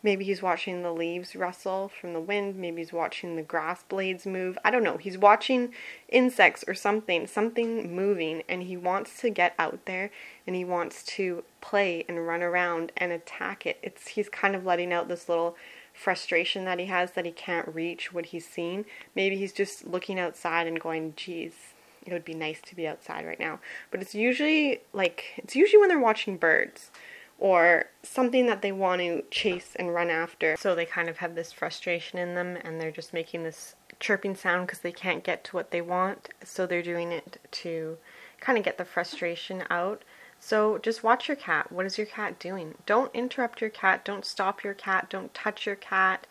Maybe 0.04 0.26
he's 0.26 0.42
watching 0.42 0.82
the 0.82 0.92
leaves 0.92 1.36
rustle 1.36 1.88
from 1.90 2.14
the 2.14 2.20
wind 2.20 2.56
maybe 2.56 2.82
he's 2.82 2.92
watching 2.92 3.36
the 3.36 3.44
grass 3.44 3.84
blades 3.84 4.26
move. 4.26 4.58
I 4.66 4.72
don't 4.72 4.84
know 4.84 4.98
he's 4.98 5.18
watching 5.18 5.74
insects 6.10 6.64
or 6.68 6.74
something 6.74 7.28
something 7.28 7.96
moving 7.96 8.42
and 8.50 8.64
he 8.64 8.76
wants 8.76 9.22
to 9.22 9.30
get 9.30 9.54
out 9.60 9.86
there 9.86 10.10
and 10.48 10.56
he 10.56 10.66
wants 10.66 11.04
to 11.04 11.44
play 11.62 12.04
and 12.10 12.26
run 12.26 12.42
around 12.42 12.92
and 12.98 13.12
attack 13.12 13.68
it. 13.68 13.78
It's 13.84 14.08
he's 14.10 14.28
kind 14.28 14.56
of 14.56 14.66
letting 14.66 14.92
out 14.92 15.08
this 15.08 15.30
little 15.30 15.56
frustration 15.94 16.66
that 16.66 16.80
he 16.80 16.86
has 16.86 17.12
that 17.12 17.26
he 17.26 17.32
can't 17.32 17.68
reach 17.68 18.14
what 18.14 18.28
he's 18.28 18.48
seen 18.48 18.86
maybe 19.14 19.38
he's 19.38 19.52
just 19.52 19.86
looking 19.86 20.20
outside 20.20 20.66
and 20.66 20.80
going 20.80 21.14
geez 21.16 21.74
it 22.06 22.14
would 22.14 22.26
be 22.26 22.34
nice 22.34 22.62
to 22.62 22.76
be 22.76 22.88
outside 22.88 23.26
right 23.26 23.40
now. 23.40 23.60
But 23.90 24.02
it's 24.02 24.16
usually 24.16 24.82
like 24.94 25.26
it's 25.38 25.56
usually 25.56 25.80
when 25.80 25.90
they're 25.90 26.00
watching 26.00 26.38
birds 26.38 26.92
or 27.38 27.86
something 28.04 28.46
that 28.46 28.62
they 28.62 28.72
want 28.72 29.02
to 29.02 29.24
chase 29.32 29.76
and 29.76 29.94
run 29.94 30.10
after. 30.10 30.56
So 30.58 30.76
they 30.76 30.86
kind 30.86 31.10
of 31.10 31.18
have 31.18 31.36
this 31.36 31.52
frustration 31.52 32.20
in 32.20 32.36
them 32.36 32.58
and 32.64 32.80
they're 32.80 32.92
just 32.92 33.14
making 33.14 33.44
this 33.44 33.76
chirping 34.00 34.36
sound 34.36 34.68
because 34.68 34.80
they 34.80 34.92
can't 34.92 35.24
get 35.24 35.44
to 35.46 35.56
what 35.56 35.72
they 35.72 35.82
want. 35.82 36.30
So 36.44 36.66
they're 36.66 36.84
doing 36.84 37.12
it 37.12 37.40
to 37.52 37.98
kind 38.40 38.58
of 38.58 38.64
get 38.64 38.78
the 38.78 38.86
frustration 38.86 39.64
out. 39.72 40.04
So 40.40 40.78
just 40.80 41.04
watch 41.04 41.28
your 41.28 41.38
cat. 41.38 41.72
What 41.72 41.86
is 41.86 41.98
your 41.98 42.08
cat 42.08 42.40
doing? 42.40 42.76
Don't 42.86 43.14
interrupt 43.14 43.60
your 43.60 43.70
cat. 43.70 44.06
Don't 44.06 44.26
stop 44.26 44.64
your 44.64 44.74
cat. 44.74 45.08
Don't 45.10 45.34
touch 45.34 45.66
your 45.66 45.76
cat. 45.76 46.28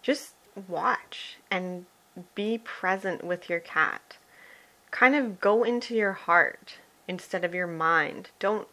Just 0.00 0.34
watch 0.68 1.38
and 1.50 1.86
be 2.34 2.58
present 2.58 3.24
with 3.24 3.50
your 3.50 3.60
cat 3.60 4.16
kind 4.90 5.14
of 5.14 5.40
go 5.40 5.62
into 5.62 5.94
your 5.94 6.12
heart 6.12 6.78
instead 7.08 7.44
of 7.44 7.54
your 7.54 7.66
mind. 7.66 8.30
Don't 8.38 8.68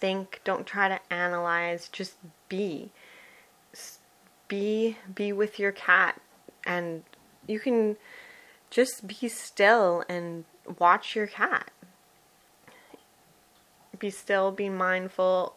think, 0.00 0.40
don't 0.44 0.66
try 0.66 0.88
to 0.88 1.00
analyze, 1.12 1.88
just 1.88 2.14
be. 2.48 2.90
Be 4.46 4.98
be 5.14 5.32
with 5.32 5.58
your 5.58 5.72
cat 5.72 6.20
and 6.66 7.02
you 7.46 7.58
can 7.58 7.96
just 8.70 9.06
be 9.06 9.28
still 9.28 10.04
and 10.08 10.44
watch 10.78 11.14
your 11.16 11.26
cat. 11.26 11.70
Be 13.98 14.10
still, 14.10 14.50
be 14.50 14.68
mindful, 14.68 15.54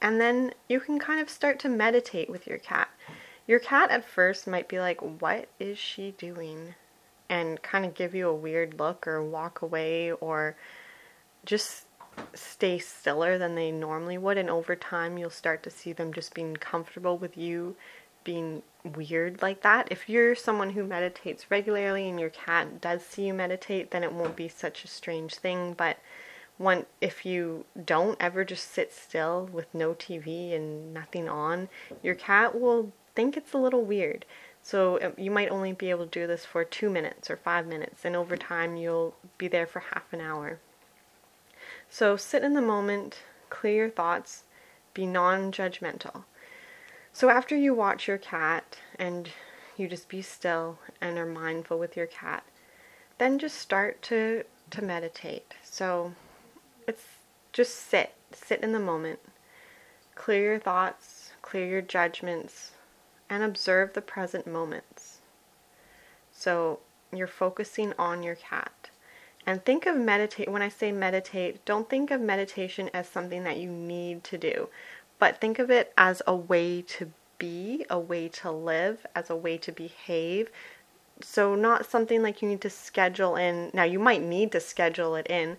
And 0.00 0.20
then 0.20 0.52
you 0.68 0.78
can 0.78 0.98
kind 0.98 1.20
of 1.20 1.28
start 1.30 1.58
to 1.60 1.68
meditate 1.68 2.30
with 2.30 2.46
your 2.46 2.58
cat. 2.58 2.88
Your 3.46 3.58
cat 3.58 3.90
at 3.90 4.04
first 4.04 4.46
might 4.46 4.68
be 4.68 4.78
like, 4.78 5.00
What 5.00 5.48
is 5.58 5.78
she 5.78 6.12
doing? 6.12 6.74
And 7.30 7.60
kind 7.62 7.84
of 7.84 7.94
give 7.94 8.14
you 8.14 8.28
a 8.28 8.34
weird 8.34 8.78
look 8.78 9.06
or 9.06 9.22
walk 9.22 9.60
away 9.60 10.12
or 10.12 10.56
just 11.44 11.84
stay 12.34 12.78
stiller 12.78 13.38
than 13.38 13.54
they 13.54 13.70
normally 13.70 14.18
would. 14.18 14.38
And 14.38 14.48
over 14.48 14.74
time, 14.74 15.18
you'll 15.18 15.30
start 15.30 15.62
to 15.64 15.70
see 15.70 15.92
them 15.92 16.12
just 16.12 16.34
being 16.34 16.56
comfortable 16.56 17.18
with 17.18 17.36
you 17.36 17.76
being 18.24 18.62
weird 18.84 19.40
like 19.40 19.62
that. 19.62 19.88
If 19.90 20.06
you're 20.06 20.34
someone 20.34 20.70
who 20.70 20.84
meditates 20.84 21.50
regularly 21.50 22.08
and 22.08 22.20
your 22.20 22.30
cat 22.30 22.80
does 22.80 23.02
see 23.02 23.26
you 23.26 23.32
meditate, 23.32 23.90
then 23.90 24.04
it 24.04 24.12
won't 24.12 24.36
be 24.36 24.48
such 24.48 24.84
a 24.84 24.88
strange 24.88 25.34
thing. 25.36 25.72
But 25.72 25.98
one, 26.58 26.84
if 27.00 27.24
you 27.24 27.64
don't 27.82 28.18
ever 28.20 28.44
just 28.44 28.70
sit 28.70 28.92
still 28.92 29.48
with 29.50 29.72
no 29.72 29.94
TV 29.94 30.54
and 30.54 30.92
nothing 30.92 31.28
on, 31.28 31.70
your 32.02 32.14
cat 32.14 32.60
will 32.60 32.92
think 33.14 33.36
it's 33.36 33.54
a 33.54 33.58
little 33.58 33.82
weird. 33.82 34.26
So 34.68 34.98
um, 35.00 35.14
you 35.16 35.30
might 35.30 35.50
only 35.50 35.72
be 35.72 35.88
able 35.88 36.04
to 36.04 36.20
do 36.20 36.26
this 36.26 36.44
for 36.44 36.62
two 36.62 36.90
minutes 36.90 37.30
or 37.30 37.38
five 37.38 37.66
minutes, 37.66 38.04
and 38.04 38.14
over 38.14 38.36
time 38.36 38.76
you'll 38.76 39.14
be 39.38 39.48
there 39.48 39.66
for 39.66 39.80
half 39.80 40.12
an 40.12 40.20
hour. 40.20 40.58
So 41.88 42.18
sit 42.18 42.44
in 42.44 42.52
the 42.52 42.60
moment, 42.60 43.20
clear 43.48 43.74
your 43.74 43.88
thoughts, 43.88 44.42
be 44.92 45.06
non 45.06 45.52
judgmental. 45.52 46.24
So 47.14 47.30
after 47.30 47.56
you 47.56 47.72
watch 47.72 48.06
your 48.06 48.18
cat 48.18 48.76
and 48.98 49.30
you 49.78 49.88
just 49.88 50.06
be 50.10 50.20
still 50.20 50.78
and 51.00 51.16
are 51.16 51.24
mindful 51.24 51.78
with 51.78 51.96
your 51.96 52.06
cat, 52.06 52.44
then 53.16 53.38
just 53.38 53.56
start 53.56 54.02
to, 54.02 54.44
to 54.72 54.82
meditate. 54.82 55.54
So 55.64 56.12
it's 56.86 57.06
just 57.54 57.74
sit, 57.74 58.12
sit 58.34 58.60
in 58.60 58.72
the 58.72 58.78
moment, 58.78 59.20
clear 60.14 60.42
your 60.42 60.60
thoughts, 60.60 61.30
clear 61.40 61.64
your 61.64 61.80
judgments, 61.80 62.72
and 63.30 63.42
observe 63.42 63.92
the 63.92 64.02
present 64.02 64.46
moments. 64.46 65.18
So 66.32 66.80
you're 67.12 67.26
focusing 67.26 67.94
on 67.98 68.22
your 68.22 68.34
cat. 68.34 68.90
And 69.46 69.64
think 69.64 69.86
of 69.86 69.96
meditate, 69.96 70.50
when 70.50 70.62
I 70.62 70.68
say 70.68 70.92
meditate, 70.92 71.64
don't 71.64 71.88
think 71.88 72.10
of 72.10 72.20
meditation 72.20 72.90
as 72.92 73.08
something 73.08 73.44
that 73.44 73.56
you 73.56 73.70
need 73.70 74.22
to 74.24 74.36
do, 74.38 74.68
but 75.18 75.40
think 75.40 75.58
of 75.58 75.70
it 75.70 75.92
as 75.96 76.20
a 76.26 76.36
way 76.36 76.82
to 76.82 77.12
be, 77.38 77.86
a 77.88 77.98
way 77.98 78.28
to 78.28 78.50
live, 78.50 79.06
as 79.14 79.30
a 79.30 79.36
way 79.36 79.56
to 79.58 79.72
behave. 79.72 80.50
So, 81.22 81.54
not 81.54 81.86
something 81.86 82.22
like 82.22 82.42
you 82.42 82.48
need 82.48 82.60
to 82.60 82.70
schedule 82.70 83.36
in. 83.36 83.70
Now, 83.72 83.84
you 83.84 83.98
might 83.98 84.22
need 84.22 84.52
to 84.52 84.60
schedule 84.60 85.16
it 85.16 85.26
in, 85.28 85.56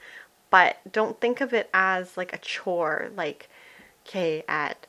but 0.50 0.78
don't 0.92 1.20
think 1.20 1.42
of 1.42 1.54
it 1.54 1.70
as 1.74 2.16
like 2.16 2.32
a 2.32 2.38
chore, 2.38 3.10
like, 3.16 3.50
okay, 4.06 4.44
at 4.48 4.88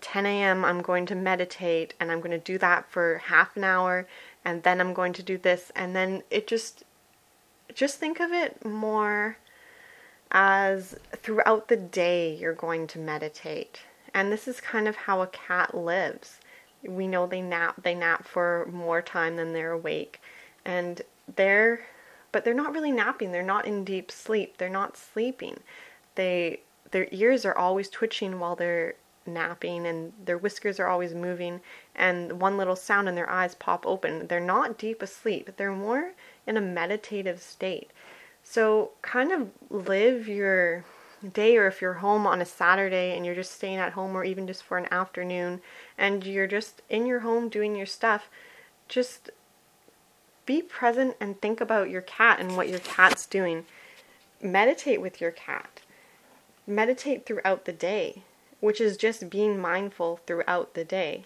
10 0.00 0.26
a.m., 0.26 0.64
I'm 0.64 0.82
going 0.82 1.06
to 1.06 1.14
meditate 1.14 1.94
and 2.00 2.10
I'm 2.10 2.20
going 2.20 2.30
to 2.30 2.38
do 2.38 2.58
that 2.58 2.90
for 2.90 3.18
half 3.26 3.56
an 3.56 3.64
hour 3.64 4.06
and 4.44 4.62
then 4.62 4.80
I'm 4.80 4.94
going 4.94 5.12
to 5.14 5.22
do 5.22 5.38
this. 5.38 5.72
And 5.74 5.94
then 5.94 6.22
it 6.30 6.46
just, 6.46 6.84
just 7.74 7.98
think 7.98 8.20
of 8.20 8.32
it 8.32 8.64
more 8.64 9.38
as 10.30 10.96
throughout 11.12 11.68
the 11.68 11.76
day 11.76 12.34
you're 12.34 12.54
going 12.54 12.86
to 12.88 12.98
meditate. 12.98 13.80
And 14.14 14.32
this 14.32 14.48
is 14.48 14.60
kind 14.60 14.88
of 14.88 14.96
how 14.96 15.20
a 15.20 15.26
cat 15.26 15.74
lives. 15.74 16.40
We 16.82 17.06
know 17.06 17.26
they 17.26 17.42
nap, 17.42 17.82
they 17.82 17.94
nap 17.94 18.26
for 18.26 18.68
more 18.72 19.02
time 19.02 19.36
than 19.36 19.52
they're 19.52 19.72
awake. 19.72 20.20
And 20.64 21.02
they're, 21.34 21.80
but 22.32 22.44
they're 22.44 22.54
not 22.54 22.72
really 22.72 22.92
napping. 22.92 23.32
They're 23.32 23.42
not 23.42 23.66
in 23.66 23.84
deep 23.84 24.10
sleep. 24.10 24.58
They're 24.58 24.68
not 24.68 24.96
sleeping. 24.96 25.60
They, 26.14 26.60
their 26.92 27.08
ears 27.10 27.44
are 27.44 27.56
always 27.56 27.88
twitching 27.88 28.38
while 28.38 28.56
they're 28.56 28.94
napping 29.26 29.86
and 29.86 30.12
their 30.24 30.38
whiskers 30.38 30.78
are 30.78 30.88
always 30.88 31.14
moving 31.14 31.60
and 31.94 32.40
one 32.40 32.56
little 32.56 32.76
sound 32.76 33.08
and 33.08 33.16
their 33.16 33.30
eyes 33.30 33.54
pop 33.54 33.86
open. 33.86 34.26
They're 34.26 34.40
not 34.40 34.78
deep 34.78 35.02
asleep. 35.02 35.50
They're 35.56 35.72
more 35.72 36.12
in 36.46 36.56
a 36.56 36.60
meditative 36.60 37.40
state. 37.40 37.90
So 38.42 38.92
kind 39.02 39.32
of 39.32 39.48
live 39.70 40.28
your 40.28 40.84
day 41.32 41.56
or 41.56 41.66
if 41.66 41.80
you're 41.80 41.94
home 41.94 42.26
on 42.26 42.40
a 42.40 42.44
Saturday 42.44 43.16
and 43.16 43.24
you're 43.26 43.34
just 43.34 43.52
staying 43.52 43.78
at 43.78 43.92
home 43.92 44.16
or 44.16 44.24
even 44.24 44.46
just 44.46 44.62
for 44.62 44.78
an 44.78 44.86
afternoon 44.92 45.60
and 45.98 46.24
you're 46.24 46.46
just 46.46 46.82
in 46.88 47.06
your 47.06 47.20
home 47.20 47.48
doing 47.48 47.74
your 47.74 47.86
stuff, 47.86 48.28
just 48.88 49.30
be 50.44 50.62
present 50.62 51.16
and 51.20 51.40
think 51.40 51.60
about 51.60 51.90
your 51.90 52.02
cat 52.02 52.38
and 52.38 52.56
what 52.56 52.68
your 52.68 52.78
cat's 52.78 53.26
doing. 53.26 53.64
Meditate 54.40 55.00
with 55.00 55.20
your 55.20 55.32
cat. 55.32 55.80
Meditate 56.66 57.26
throughout 57.26 57.64
the 57.64 57.72
day 57.72 58.22
which 58.66 58.80
is 58.80 58.96
just 58.96 59.30
being 59.30 59.60
mindful 59.60 60.18
throughout 60.26 60.74
the 60.74 60.84
day. 60.84 61.24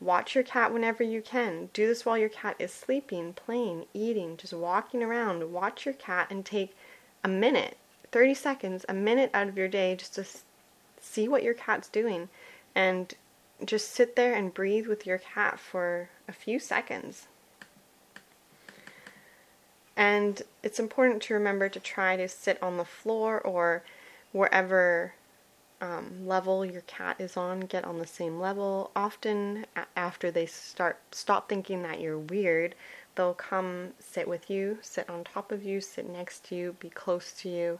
Watch 0.00 0.34
your 0.34 0.42
cat 0.42 0.72
whenever 0.72 1.04
you 1.04 1.22
can. 1.22 1.70
Do 1.72 1.86
this 1.86 2.04
while 2.04 2.18
your 2.18 2.28
cat 2.28 2.56
is 2.58 2.72
sleeping, 2.72 3.34
playing, 3.34 3.86
eating, 3.94 4.36
just 4.36 4.52
walking 4.52 5.00
around. 5.00 5.52
Watch 5.52 5.86
your 5.86 5.94
cat 5.94 6.26
and 6.28 6.44
take 6.44 6.76
a 7.22 7.28
minute, 7.28 7.76
30 8.10 8.34
seconds, 8.34 8.84
a 8.88 8.94
minute 8.94 9.30
out 9.32 9.46
of 9.46 9.56
your 9.56 9.68
day 9.68 9.94
just 9.94 10.16
to 10.16 10.26
see 11.00 11.28
what 11.28 11.44
your 11.44 11.54
cat's 11.54 11.86
doing 11.86 12.28
and 12.74 13.14
just 13.64 13.92
sit 13.92 14.16
there 14.16 14.34
and 14.34 14.52
breathe 14.52 14.88
with 14.88 15.06
your 15.06 15.18
cat 15.18 15.60
for 15.60 16.08
a 16.26 16.32
few 16.32 16.58
seconds. 16.58 17.28
And 19.96 20.42
it's 20.64 20.80
important 20.80 21.22
to 21.22 21.34
remember 21.34 21.68
to 21.68 21.78
try 21.78 22.16
to 22.16 22.26
sit 22.26 22.60
on 22.60 22.76
the 22.76 22.84
floor 22.84 23.40
or 23.40 23.84
wherever 24.32 25.14
um, 25.80 26.26
level 26.26 26.64
your 26.64 26.82
cat 26.82 27.16
is 27.20 27.36
on 27.36 27.60
get 27.60 27.84
on 27.84 27.98
the 27.98 28.06
same 28.06 28.40
level. 28.40 28.90
Often, 28.96 29.66
after 29.96 30.30
they 30.30 30.46
start 30.46 30.98
stop 31.12 31.48
thinking 31.48 31.82
that 31.82 32.00
you're 32.00 32.18
weird, 32.18 32.74
they'll 33.14 33.34
come 33.34 33.90
sit 33.98 34.26
with 34.26 34.48
you, 34.50 34.78
sit 34.80 35.08
on 35.10 35.24
top 35.24 35.52
of 35.52 35.64
you, 35.64 35.80
sit 35.80 36.08
next 36.08 36.44
to 36.46 36.54
you, 36.54 36.76
be 36.80 36.88
close 36.88 37.32
to 37.32 37.48
you, 37.48 37.78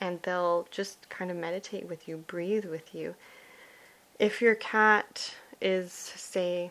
and 0.00 0.20
they'll 0.22 0.66
just 0.70 1.08
kind 1.08 1.30
of 1.30 1.36
meditate 1.36 1.88
with 1.88 2.08
you, 2.08 2.18
breathe 2.18 2.64
with 2.64 2.94
you. 2.94 3.14
If 4.18 4.42
your 4.42 4.54
cat 4.54 5.34
is, 5.60 5.92
say, 5.92 6.70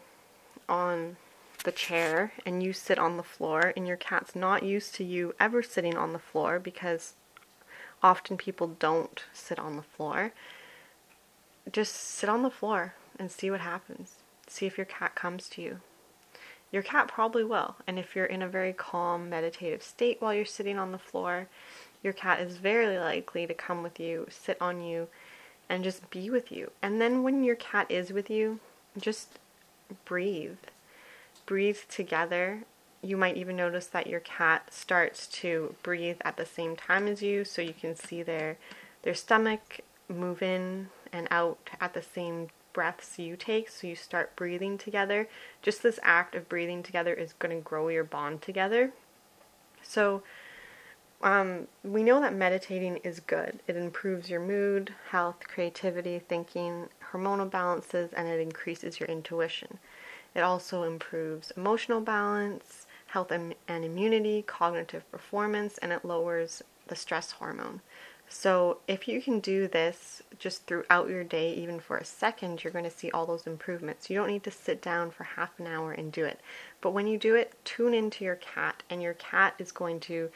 on 0.68 1.18
the 1.64 1.72
chair 1.72 2.32
and 2.46 2.64
you 2.64 2.72
sit 2.72 2.98
on 2.98 3.18
the 3.18 3.24
floor 3.24 3.74
and 3.76 3.88
your 3.88 3.98
cat's 3.98 4.36
not 4.36 4.64
used 4.64 4.96
to 4.96 5.04
you 5.04 5.34
ever 5.40 5.62
sitting 5.62 5.98
on 5.98 6.14
the 6.14 6.20
floor 6.20 6.60
because 6.60 7.14
often 8.02 8.38
people 8.38 8.68
don't 8.68 9.24
sit 9.34 9.60
on 9.60 9.76
the 9.76 9.84
floor 9.84 10.32
just 11.72 11.96
sit 11.96 12.30
on 12.30 12.44
the 12.44 12.50
floor 12.50 12.94
and 13.18 13.32
see 13.32 13.52
what 13.52 13.62
happens. 13.62 14.16
See 14.48 14.66
if 14.66 14.78
your 14.78 14.86
cat 14.86 15.16
comes 15.16 15.50
to 15.50 15.62
you. 15.62 15.80
Your 16.72 16.84
cat 16.84 17.08
probably 17.08 17.44
will. 17.44 17.76
And 17.88 17.98
if 17.98 18.16
you're 18.16 18.26
in 18.26 18.42
a 18.42 18.48
very 18.48 18.74
calm, 18.74 19.30
meditative 19.30 19.84
state 19.84 20.22
while 20.22 20.34
you're 20.34 20.46
sitting 20.46 20.78
on 20.78 20.92
the 20.92 20.98
floor, 20.98 21.48
your 22.04 22.14
cat 22.14 22.40
is 22.40 22.58
very 22.58 22.98
likely 22.98 23.46
to 23.48 23.54
come 23.54 23.84
with 23.84 24.00
you, 24.00 24.28
sit 24.30 24.58
on 24.62 24.82
you, 24.82 25.08
and 25.68 25.84
just 25.84 26.10
be 26.10 26.30
with 26.30 26.52
you. 26.52 26.72
And 26.82 27.02
then 27.02 27.24
when 27.24 27.44
your 27.44 27.56
cat 27.56 27.90
is 27.90 28.12
with 28.12 28.30
you, 28.30 28.60
just 28.98 29.40
breathe. 30.06 30.58
Breathe 31.46 31.80
together. 31.90 32.64
You 33.02 33.18
might 33.18 33.38
even 33.38 33.56
notice 33.56 33.88
that 33.88 34.08
your 34.08 34.20
cat 34.20 34.74
starts 34.74 35.28
to 35.28 35.76
breathe 35.84 36.18
at 36.22 36.38
the 36.38 36.46
same 36.46 36.76
time 36.76 37.08
as 37.08 37.22
you, 37.22 37.46
so 37.46 37.62
you 37.62 37.74
can 37.74 37.96
see 37.96 38.24
their 38.24 38.58
their 39.04 39.14
stomach 39.14 39.80
move 40.10 40.42
in 40.42 40.90
and 41.12 41.28
out 41.32 41.70
at 41.80 41.94
the 41.94 42.02
same 42.02 42.50
breaths 42.74 43.20
you 43.20 43.36
take. 43.36 43.70
So 43.70 43.88
you 43.88 43.96
start 43.96 44.36
breathing 44.36 44.78
together. 44.78 45.28
Just 45.62 45.84
this 45.84 46.00
act 46.04 46.36
of 46.36 46.50
breathing 46.50 46.84
together 46.84 47.14
is 47.14 47.34
going 47.34 47.56
to 47.56 47.64
grow 47.64 47.88
your 47.90 48.04
bond 48.04 48.42
together. 48.42 48.92
So 49.82 50.24
um, 51.22 51.68
we 51.84 52.04
know 52.04 52.22
that 52.22 52.34
meditating 52.34 52.98
is 52.98 53.20
good. 53.20 53.60
It 53.68 53.76
improves 53.76 54.30
your 54.30 54.40
mood, 54.40 54.94
health, 55.10 55.48
creativity, 55.48 56.20
thinking, 56.20 56.88
hormonal 57.12 57.50
balances, 57.50 58.14
and 58.14 58.28
it 58.28 58.40
increases 58.40 59.00
your 59.00 59.10
intuition. 59.10 59.80
It 60.36 60.42
also 60.42 60.84
improves 60.84 61.52
emotional 61.58 62.02
balance, 62.02 62.86
health 63.08 63.32
and, 63.32 63.56
and 63.68 63.84
immunity, 63.84 64.44
cognitive 64.44 65.10
performance, 65.12 65.78
and 65.80 65.92
it 65.92 66.06
lowers 66.06 66.64
the 66.88 66.96
stress 66.96 67.32
hormone. 67.32 67.82
So, 68.32 68.78
if 68.88 69.08
you 69.08 69.24
can 69.24 69.40
do 69.40 69.68
this 69.68 70.22
just 70.38 70.68
throughout 70.68 71.10
your 71.10 71.24
day, 71.24 71.52
even 71.56 71.80
for 71.80 71.98
a 71.98 72.06
second, 72.06 72.64
you're 72.64 72.72
going 72.72 72.86
to 72.86 72.92
see 72.92 73.10
all 73.10 73.26
those 73.26 73.48
improvements. 73.48 74.08
You 74.08 74.18
don't 74.18 74.30
need 74.30 74.44
to 74.44 74.52
sit 74.52 74.84
down 74.84 75.10
for 75.10 75.24
half 75.24 75.60
an 75.60 75.66
hour 75.66 75.92
and 75.92 76.12
do 76.12 76.26
it. 76.26 76.40
But 76.80 76.92
when 76.92 77.08
you 77.08 77.18
do 77.18 77.34
it, 77.34 77.54
tune 77.66 77.96
into 77.96 78.24
your 78.24 78.36
cat, 78.36 78.84
and 78.88 79.02
your 79.02 79.16
cat 79.16 79.56
is 79.58 79.72
going 79.72 80.00
to 80.02 80.30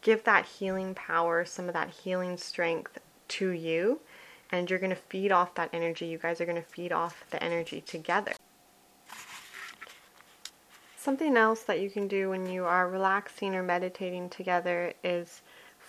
give 0.00 0.24
that 0.24 0.46
healing 0.46 0.94
power, 0.94 1.44
some 1.44 1.68
of 1.68 1.74
that 1.74 1.90
healing 1.90 2.38
strength 2.38 2.98
to 3.28 3.50
you, 3.50 4.00
and 4.50 4.70
you're 4.70 4.78
going 4.78 4.90
to 4.90 4.96
feed 4.96 5.32
off 5.32 5.54
that 5.56 5.68
energy. 5.74 6.06
You 6.06 6.16
guys 6.16 6.40
are 6.40 6.46
going 6.46 6.56
to 6.56 6.62
feed 6.62 6.92
off 6.92 7.24
the 7.30 7.42
energy 7.42 7.82
together. 7.82 8.32
Something 10.96 11.36
else 11.36 11.62
that 11.64 11.80
you 11.80 11.90
can 11.90 12.08
do 12.08 12.30
when 12.30 12.48
you 12.48 12.64
are 12.64 12.88
relaxing 12.88 13.54
or 13.54 13.62
meditating 13.62 14.30
together 14.30 14.94
is 15.04 15.42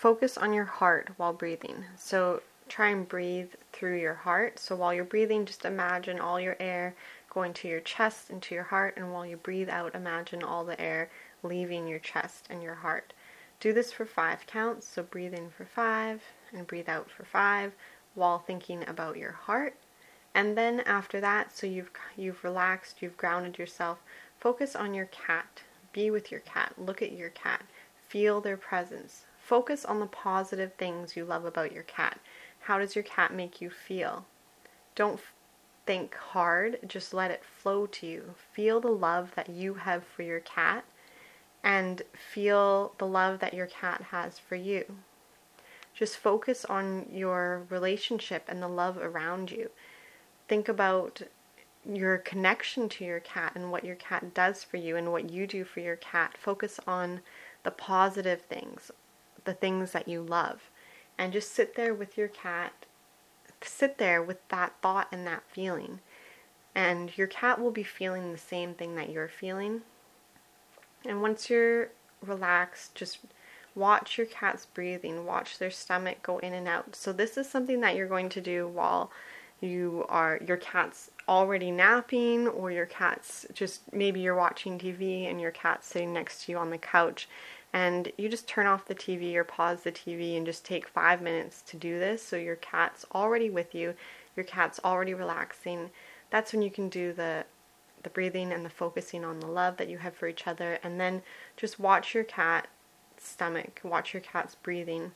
focus 0.03 0.38
on 0.38 0.51
your 0.51 0.65
heart 0.65 1.12
while 1.15 1.31
breathing. 1.31 1.86
So 1.95 2.41
try 2.67 2.89
and 2.89 3.07
breathe 3.07 3.51
through 3.72 4.01
your 4.01 4.15
heart. 4.15 4.60
So 4.60 4.75
while 4.75 4.93
you're 4.93 5.05
breathing, 5.05 5.45
just 5.45 5.63
imagine 5.63 6.19
all 6.19 6.41
your 6.41 6.57
air 6.60 6.93
going 7.29 7.53
to 7.53 7.69
your 7.69 7.79
chest 7.79 8.29
and 8.29 8.41
to 8.41 8.53
your 8.53 8.65
heart, 8.65 8.95
and 8.98 9.13
while 9.13 9.25
you 9.25 9.38
breathe 9.38 9.69
out, 9.69 9.95
imagine 9.95 10.43
all 10.43 10.65
the 10.65 10.79
air 10.79 11.10
leaving 11.41 11.88
your 11.88 12.00
chest 12.00 12.48
and 12.50 12.62
your 12.62 12.75
heart. 12.75 13.13
Do 13.62 13.72
this 13.72 13.93
for 13.93 14.05
five 14.05 14.45
counts. 14.45 14.86
So 14.89 15.03
breathe 15.03 15.33
in 15.33 15.50
for 15.50 15.63
five 15.63 16.22
and 16.51 16.67
breathe 16.67 16.89
out 16.89 17.10
for 17.10 17.24
five 17.24 17.72
while 18.13 18.39
thinking 18.39 18.86
about 18.86 19.15
your 19.15 19.31
heart. 19.31 19.77
And 20.36 20.57
then 20.57 20.81
after 20.81 21.22
that, 21.22 21.55
so 21.55 21.65
you've 21.65 21.91
you've 22.17 22.43
relaxed, 22.43 23.01
you've 23.01 23.15
grounded 23.15 23.57
yourself, 23.57 24.00
focus 24.38 24.75
on 24.75 24.93
your 24.93 25.05
cat. 25.05 25.62
Be 25.93 26.12
with 26.12 26.29
your 26.29 26.41
cat. 26.41 26.74
Look 26.77 27.01
at 27.01 27.13
your 27.13 27.29
cat. 27.29 27.63
Feel 28.10 28.41
their 28.41 28.57
presence. 28.57 29.27
Focus 29.43 29.83
on 29.83 30.00
the 30.00 30.05
positive 30.05 30.73
things 30.75 31.17
you 31.17 31.25
love 31.25 31.43
about 31.43 31.73
your 31.73 31.83
cat. 31.83 32.19
How 32.62 32.79
does 32.79 32.95
your 32.95 33.03
cat 33.03 33.33
make 33.33 33.59
you 33.59 33.69
feel? 33.69 34.25
Don't 34.95 35.19
think 35.85 36.15
hard, 36.15 36.79
just 36.88 37.13
let 37.13 37.29
it 37.29 37.43
flow 37.43 37.85
to 37.88 38.07
you. 38.07 38.35
Feel 38.53 38.79
the 38.79 38.88
love 38.88 39.33
that 39.35 39.50
you 39.50 39.73
have 39.73 40.05
for 40.05 40.21
your 40.21 40.39
cat 40.39 40.85
and 41.62 42.03
feel 42.13 42.93
the 42.97 43.05
love 43.05 43.39
that 43.39 43.53
your 43.53 43.67
cat 43.67 44.01
has 44.12 44.39
for 44.39 44.55
you. 44.55 44.85
Just 45.93 46.17
focus 46.17 46.63
on 46.65 47.07
your 47.12 47.63
relationship 47.69 48.45
and 48.47 48.62
the 48.62 48.69
love 48.69 48.97
around 48.97 49.51
you. 49.51 49.69
Think 50.47 50.69
about 50.69 51.21
your 51.85 52.17
connection 52.17 52.88
to 52.88 53.03
your 53.03 53.19
cat 53.19 53.51
and 53.55 53.71
what 53.71 53.83
your 53.83 53.95
cat 53.97 54.33
does 54.33 54.63
for 54.63 54.77
you 54.77 54.95
and 54.95 55.12
what 55.12 55.29
you 55.29 55.45
do 55.45 55.65
for 55.65 55.81
your 55.81 55.97
cat. 55.97 56.38
Focus 56.38 56.79
on 56.88 57.19
the 57.63 57.71
positive 57.71 58.41
things, 58.41 58.89
the 59.45 59.53
things 59.53 59.91
that 59.91 60.07
you 60.07 60.21
love, 60.21 60.69
and 61.17 61.33
just 61.33 61.53
sit 61.53 61.75
there 61.75 61.93
with 61.93 62.17
your 62.17 62.27
cat. 62.27 62.73
Sit 63.62 63.97
there 63.97 64.21
with 64.21 64.45
that 64.50 64.73
thought 64.81 65.07
and 65.12 65.25
that 65.25 65.43
feeling. 65.47 66.00
And 66.75 67.17
your 67.17 67.27
cat 67.27 67.62
will 67.62 67.71
be 67.71 67.83
feeling 67.83 68.31
the 68.31 68.38
same 68.38 68.73
thing 68.73 68.95
that 68.95 69.09
you're 69.09 69.29
feeling. 69.29 69.83
And 71.05 71.21
once 71.21 71.50
you're 71.50 71.89
relaxed, 72.21 72.95
just 72.95 73.19
watch 73.75 74.17
your 74.17 74.27
cat's 74.27 74.65
breathing, 74.65 75.25
watch 75.25 75.57
their 75.57 75.71
stomach 75.71 76.21
go 76.23 76.39
in 76.39 76.53
and 76.53 76.67
out. 76.67 76.95
So 76.95 77.13
this 77.13 77.38
is 77.38 77.50
something 77.50 77.81
that 77.81 77.95
you're 77.95 78.07
going 78.07 78.29
to 78.29 78.41
do 78.41 78.67
while 78.67 79.12
you 79.62 80.05
are 80.09 80.41
your 80.45 80.57
cat's 80.57 81.09
already 81.27 81.71
napping 81.71 82.47
or 82.50 82.69
your 82.69 82.85
cat's 82.85 83.45
just 83.53 83.81
maybe 83.93 84.19
you're 84.19 84.35
watching 84.35 84.77
TV 84.77 85.29
and 85.29 85.39
your 85.39 85.51
cat's 85.51 85.88
sitting 85.88 86.12
next 86.12 86.43
to 86.43 86.51
you 86.51 86.57
on 86.57 86.69
the 86.69 86.77
couch 86.77 87.29
and 87.73 88.11
you 88.17 88.29
just 88.29 88.47
turn 88.47 88.67
off 88.67 88.85
the 88.85 88.95
TV 88.95 89.35
or 89.35 89.43
pause 89.43 89.81
the 89.81 89.91
TV 89.91 90.37
and 90.37 90.45
just 90.45 90.63
take 90.63 90.87
5 90.87 91.21
minutes 91.21 91.61
to 91.63 91.77
do 91.77 91.99
this 91.99 92.21
so 92.21 92.35
your 92.35 92.55
cat's 92.55 93.05
already 93.13 93.49
with 93.49 93.73
you, 93.73 93.95
your 94.35 94.45
cat's 94.45 94.79
already 94.83 95.13
relaxing. 95.13 95.89
That's 96.29 96.53
when 96.53 96.61
you 96.61 96.71
can 96.71 96.89
do 96.89 97.13
the 97.13 97.45
the 98.03 98.09
breathing 98.09 98.51
and 98.51 98.65
the 98.65 98.69
focusing 98.69 99.23
on 99.23 99.39
the 99.39 99.47
love 99.47 99.77
that 99.77 99.87
you 99.89 99.97
have 99.97 100.13
for 100.13 100.27
each 100.27 100.45
other 100.45 100.77
and 100.83 100.99
then 100.99 101.21
just 101.55 101.79
watch 101.79 102.13
your 102.13 102.25
cat's 102.25 102.67
stomach, 103.17 103.79
watch 103.83 104.13
your 104.13 104.21
cat's 104.21 104.55
breathing, 104.55 105.13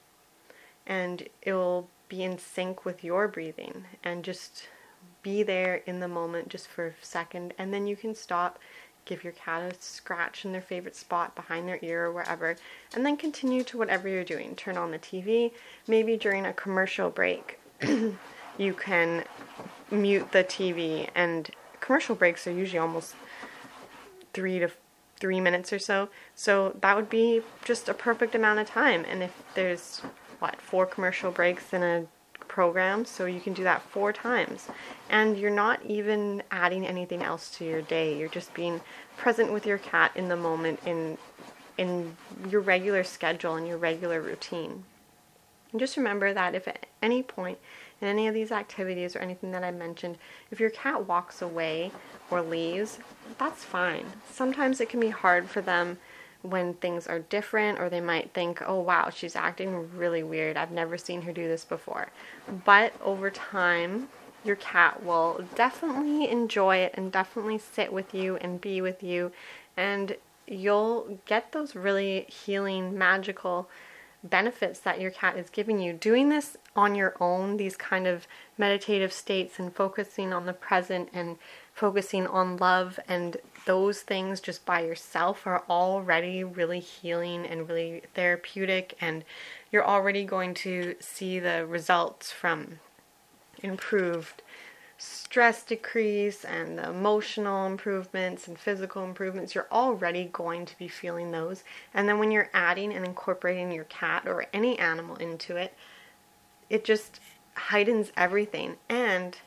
and 0.85 1.27
it 1.41 1.51
will 1.51 1.89
be 2.07 2.23
in 2.23 2.37
sync 2.37 2.85
with 2.85 3.03
your 3.03 3.27
breathing 3.27 3.83
and 4.03 4.23
just 4.23 4.69
be 5.21 5.43
there 5.43 5.81
in 5.85 5.99
the 5.99 6.07
moment 6.07 6.47
just 6.47 6.67
for 6.67 6.87
a 6.87 6.93
second, 7.01 7.53
and 7.57 7.73
then 7.73 7.85
you 7.87 7.95
can 7.95 8.15
stop. 8.15 8.59
Give 9.07 9.23
your 9.23 9.33
cat 9.33 9.61
a 9.61 9.75
scratch 9.81 10.45
in 10.45 10.51
their 10.51 10.61
favorite 10.61 10.95
spot 10.95 11.33
behind 11.33 11.67
their 11.67 11.79
ear 11.81 12.05
or 12.05 12.11
wherever, 12.11 12.57
and 12.93 13.05
then 13.05 13.15
continue 13.15 13.63
to 13.63 13.77
whatever 13.77 14.09
you're 14.09 14.23
doing. 14.23 14.53
Turn 14.55 14.77
on 14.77 14.91
the 14.91 14.99
TV. 14.99 15.51
Maybe 15.87 16.17
during 16.17 16.45
a 16.45 16.51
commercial 16.51 17.09
break, 17.09 17.57
you 17.81 18.73
can 18.73 19.23
mute 19.89 20.31
the 20.33 20.43
TV. 20.43 21.09
And 21.15 21.49
commercial 21.79 22.15
breaks 22.15 22.45
are 22.47 22.51
usually 22.51 22.79
almost 22.79 23.15
three 24.33 24.59
to 24.59 24.69
three 25.19 25.39
minutes 25.39 25.71
or 25.71 25.79
so. 25.79 26.09
So 26.35 26.75
that 26.81 26.95
would 26.95 27.09
be 27.09 27.41
just 27.63 27.87
a 27.87 27.93
perfect 27.93 28.35
amount 28.35 28.59
of 28.59 28.67
time. 28.67 29.05
And 29.09 29.23
if 29.23 29.31
there's 29.55 30.01
what 30.39 30.61
four 30.61 30.85
commercial 30.85 31.31
breaks 31.31 31.73
in 31.73 31.81
a 31.81 32.05
program, 32.57 33.05
so 33.05 33.27
you 33.27 33.39
can 33.39 33.53
do 33.53 33.61
that 33.61 33.83
four 33.83 34.11
times. 34.11 34.67
And 35.11 35.37
you're 35.37 35.51
not 35.51 35.79
even 35.85 36.41
adding 36.49 36.87
anything 36.87 37.21
else 37.21 37.51
to 37.57 37.63
your 37.63 37.83
day. 37.83 38.17
You're 38.17 38.29
just 38.29 38.51
being 38.55 38.81
present 39.15 39.53
with 39.53 39.67
your 39.67 39.77
cat 39.77 40.11
in 40.15 40.27
the 40.27 40.35
moment 40.35 40.79
in 40.83 41.19
in 41.77 42.17
your 42.49 42.61
regular 42.61 43.03
schedule 43.03 43.53
and 43.57 43.67
your 43.67 43.77
regular 43.77 44.19
routine. 44.19 44.85
And 45.71 45.79
just 45.79 45.97
remember 45.97 46.33
that 46.33 46.55
if 46.55 46.67
at 46.67 46.87
any 46.99 47.21
point 47.21 47.59
in 48.01 48.07
any 48.07 48.27
of 48.27 48.33
these 48.33 48.51
activities 48.51 49.15
or 49.15 49.19
anything 49.19 49.51
that 49.51 49.63
I 49.63 49.69
mentioned, 49.69 50.17
if 50.49 50.59
your 50.59 50.71
cat 50.71 51.05
walks 51.05 51.43
away 51.43 51.91
or 52.31 52.41
leaves, 52.41 52.97
that's 53.37 53.63
fine. 53.63 54.05
Sometimes 54.31 54.81
it 54.81 54.89
can 54.89 54.99
be 54.99 55.09
hard 55.09 55.47
for 55.47 55.61
them 55.61 55.99
when 56.49 56.73
things 56.75 57.07
are 57.07 57.19
different 57.19 57.79
or 57.79 57.89
they 57.89 58.01
might 58.01 58.33
think, 58.33 58.61
oh 58.65 58.79
wow, 58.79 59.09
she's 59.09 59.35
acting 59.35 59.95
really 59.97 60.23
weird. 60.23 60.57
I've 60.57 60.71
never 60.71 60.97
seen 60.97 61.21
her 61.23 61.31
do 61.31 61.47
this 61.47 61.65
before. 61.65 62.09
But 62.65 62.93
over 63.03 63.29
time, 63.29 64.09
your 64.43 64.55
cat 64.55 65.03
will 65.03 65.43
definitely 65.55 66.29
enjoy 66.29 66.77
it 66.77 66.93
and 66.95 67.11
definitely 67.11 67.57
sit 67.57 67.91
with 67.91 68.13
you 68.13 68.37
and 68.37 68.61
be 68.61 68.81
with 68.81 69.03
you 69.03 69.31
and 69.75 70.15
you'll 70.47 71.19
get 71.25 71.51
those 71.51 71.75
really 71.75 72.25
healing 72.29 72.97
magical 72.97 73.69
benefits 74.23 74.79
that 74.79 74.99
your 74.99 75.11
cat 75.11 75.37
is 75.37 75.49
giving 75.49 75.79
you. 75.79 75.93
Doing 75.93 76.29
this 76.29 76.57
on 76.75 76.95
your 76.95 77.15
own, 77.19 77.57
these 77.57 77.75
kind 77.75 78.07
of 78.07 78.27
meditative 78.57 79.13
states 79.13 79.59
and 79.59 79.75
focusing 79.75 80.33
on 80.33 80.45
the 80.45 80.53
present 80.53 81.09
and 81.13 81.37
focusing 81.73 82.25
on 82.25 82.57
love 82.57 82.99
and 83.07 83.37
those 83.67 84.01
things 84.01 84.39
just 84.39 84.65
by 84.65 84.79
yourself 84.79 85.45
are 85.45 85.63
already 85.69 86.41
really 86.41 86.79
healing 86.79 87.45
and 87.45 87.67
really 87.67 88.01
therapeutic 88.15 88.95
and 89.01 89.25
you're 89.71 89.85
already 89.85 90.23
going 90.23 90.53
to 90.53 90.95
see 91.01 91.37
the 91.37 91.65
results 91.65 92.31
from 92.31 92.79
improved 93.61 94.41
stress 94.97 95.63
decrease 95.63 96.45
and 96.45 96.77
the 96.77 96.89
emotional 96.89 97.67
improvements 97.67 98.47
and 98.47 98.57
physical 98.57 99.03
improvements, 99.03 99.53
you're 99.53 99.67
already 99.71 100.29
going 100.31 100.65
to 100.65 100.77
be 100.77 100.87
feeling 100.87 101.31
those. 101.31 101.63
And 101.93 102.09
then 102.09 102.17
when 102.17 102.31
you're 102.31 102.49
adding 102.53 102.93
and 102.93 103.05
incorporating 103.05 103.71
your 103.71 103.83
cat 103.83 104.23
or 104.25 104.47
any 104.53 104.79
animal 104.79 105.17
into 105.17 105.55
it, 105.55 105.75
it 106.69 106.83
just 106.83 107.19
heightens 107.55 108.11
everything. 108.17 108.77
And 108.89 109.37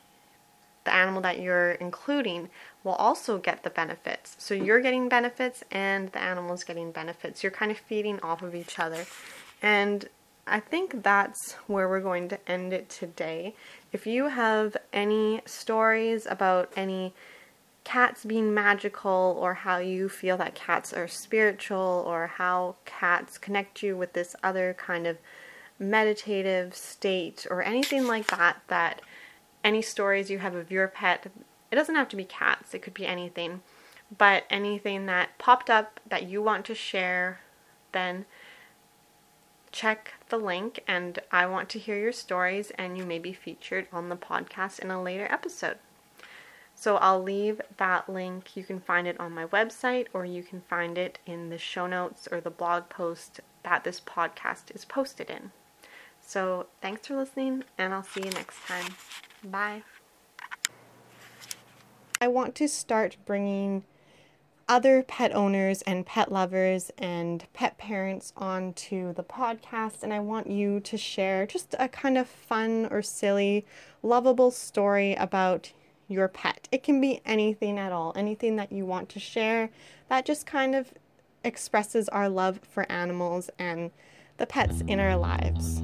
the 0.84 0.94
animal 0.94 1.20
that 1.22 1.40
you're 1.40 1.72
including 1.72 2.48
will 2.82 2.94
also 2.94 3.38
get 3.38 3.62
the 3.62 3.70
benefits. 3.70 4.36
So 4.38 4.54
you're 4.54 4.80
getting 4.80 5.08
benefits 5.08 5.62
and 5.70 6.10
the 6.12 6.20
animal's 6.20 6.64
getting 6.64 6.92
benefits. 6.92 7.42
You're 7.42 7.52
kind 7.52 7.70
of 7.70 7.78
feeding 7.78 8.20
off 8.20 8.42
of 8.42 8.54
each 8.54 8.78
other. 8.78 9.04
And 9.62 10.08
I 10.46 10.60
think 10.60 11.02
that's 11.02 11.52
where 11.66 11.88
we're 11.88 12.00
going 12.00 12.28
to 12.30 12.50
end 12.50 12.72
it 12.72 12.88
today. 12.88 13.54
If 13.92 14.06
you 14.06 14.28
have 14.28 14.76
any 14.92 15.42
stories 15.44 16.26
about 16.26 16.72
any 16.74 17.14
cats 17.84 18.24
being 18.24 18.52
magical 18.52 19.36
or 19.40 19.54
how 19.54 19.78
you 19.78 20.08
feel 20.08 20.36
that 20.38 20.54
cats 20.54 20.92
are 20.92 21.08
spiritual 21.08 22.04
or 22.06 22.26
how 22.26 22.76
cats 22.84 23.38
connect 23.38 23.82
you 23.82 23.96
with 23.96 24.12
this 24.12 24.36
other 24.42 24.74
kind 24.78 25.06
of 25.06 25.18
meditative 25.78 26.74
state 26.74 27.46
or 27.50 27.62
anything 27.62 28.06
like 28.06 28.26
that 28.26 28.60
that 28.68 29.00
any 29.64 29.80
stories 29.80 30.30
you 30.30 30.38
have 30.38 30.54
of 30.54 30.70
your 30.70 30.88
pet 30.88 31.26
it 31.70 31.76
doesn't 31.76 31.94
have 31.94 32.08
to 32.08 32.16
be 32.16 32.24
cats 32.24 32.74
it 32.74 32.82
could 32.82 32.94
be 32.94 33.06
anything 33.06 33.62
but 34.16 34.44
anything 34.50 35.06
that 35.06 35.38
popped 35.38 35.70
up 35.70 36.00
that 36.06 36.24
you 36.24 36.42
want 36.42 36.64
to 36.64 36.74
share 36.74 37.40
then 37.92 38.24
check 39.72 40.14
the 40.28 40.36
link 40.36 40.82
and 40.86 41.18
I 41.30 41.46
want 41.46 41.68
to 41.70 41.78
hear 41.78 41.98
your 41.98 42.12
stories 42.12 42.70
and 42.72 42.96
you 42.98 43.04
may 43.04 43.18
be 43.18 43.32
featured 43.32 43.86
on 43.92 44.08
the 44.08 44.16
podcast 44.16 44.80
in 44.80 44.90
a 44.90 45.02
later 45.02 45.26
episode. 45.30 45.78
So 46.74 46.96
I'll 46.96 47.22
leave 47.22 47.60
that 47.76 48.08
link. 48.08 48.56
You 48.56 48.64
can 48.64 48.80
find 48.80 49.06
it 49.06 49.20
on 49.20 49.32
my 49.32 49.46
website 49.46 50.06
or 50.12 50.24
you 50.24 50.42
can 50.42 50.62
find 50.62 50.96
it 50.96 51.18
in 51.26 51.50
the 51.50 51.58
show 51.58 51.86
notes 51.86 52.26
or 52.30 52.40
the 52.40 52.50
blog 52.50 52.88
post 52.88 53.40
that 53.62 53.84
this 53.84 54.00
podcast 54.00 54.74
is 54.74 54.84
posted 54.84 55.30
in. 55.30 55.50
So 56.20 56.66
thanks 56.80 57.06
for 57.06 57.16
listening 57.16 57.64
and 57.76 57.92
I'll 57.92 58.02
see 58.02 58.22
you 58.24 58.30
next 58.30 58.64
time. 58.66 58.94
Bye. 59.44 59.82
I 62.22 62.28
want 62.28 62.54
to 62.56 62.68
start 62.68 63.16
bringing 63.24 63.84
other 64.68 65.02
pet 65.02 65.34
owners 65.34 65.80
and 65.82 66.04
pet 66.04 66.30
lovers 66.30 66.90
and 66.98 67.46
pet 67.54 67.78
parents 67.78 68.34
onto 68.36 69.14
the 69.14 69.24
podcast, 69.24 70.02
and 70.02 70.12
I 70.12 70.20
want 70.20 70.46
you 70.50 70.80
to 70.80 70.98
share 70.98 71.46
just 71.46 71.74
a 71.78 71.88
kind 71.88 72.18
of 72.18 72.28
fun 72.28 72.86
or 72.90 73.00
silly, 73.00 73.64
lovable 74.02 74.50
story 74.50 75.14
about 75.14 75.72
your 76.08 76.28
pet. 76.28 76.68
It 76.70 76.82
can 76.82 77.00
be 77.00 77.22
anything 77.24 77.78
at 77.78 77.90
all, 77.90 78.12
anything 78.14 78.56
that 78.56 78.70
you 78.70 78.84
want 78.84 79.08
to 79.10 79.18
share 79.18 79.70
that 80.10 80.26
just 80.26 80.44
kind 80.44 80.74
of 80.74 80.92
expresses 81.42 82.06
our 82.10 82.28
love 82.28 82.60
for 82.70 82.84
animals 82.92 83.48
and 83.58 83.92
the 84.36 84.44
pets 84.44 84.82
in 84.86 85.00
our 85.00 85.16
lives. 85.16 85.80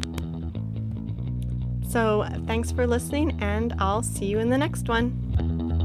So, 1.89 2.27
thanks 2.47 2.73
for 2.73 2.87
listening, 2.87 3.39
and 3.41 3.73
I'll 3.79 4.03
see 4.03 4.27
you 4.27 4.39
in 4.39 4.51
the 4.51 4.59
next 4.59 4.87
one. 4.87 5.76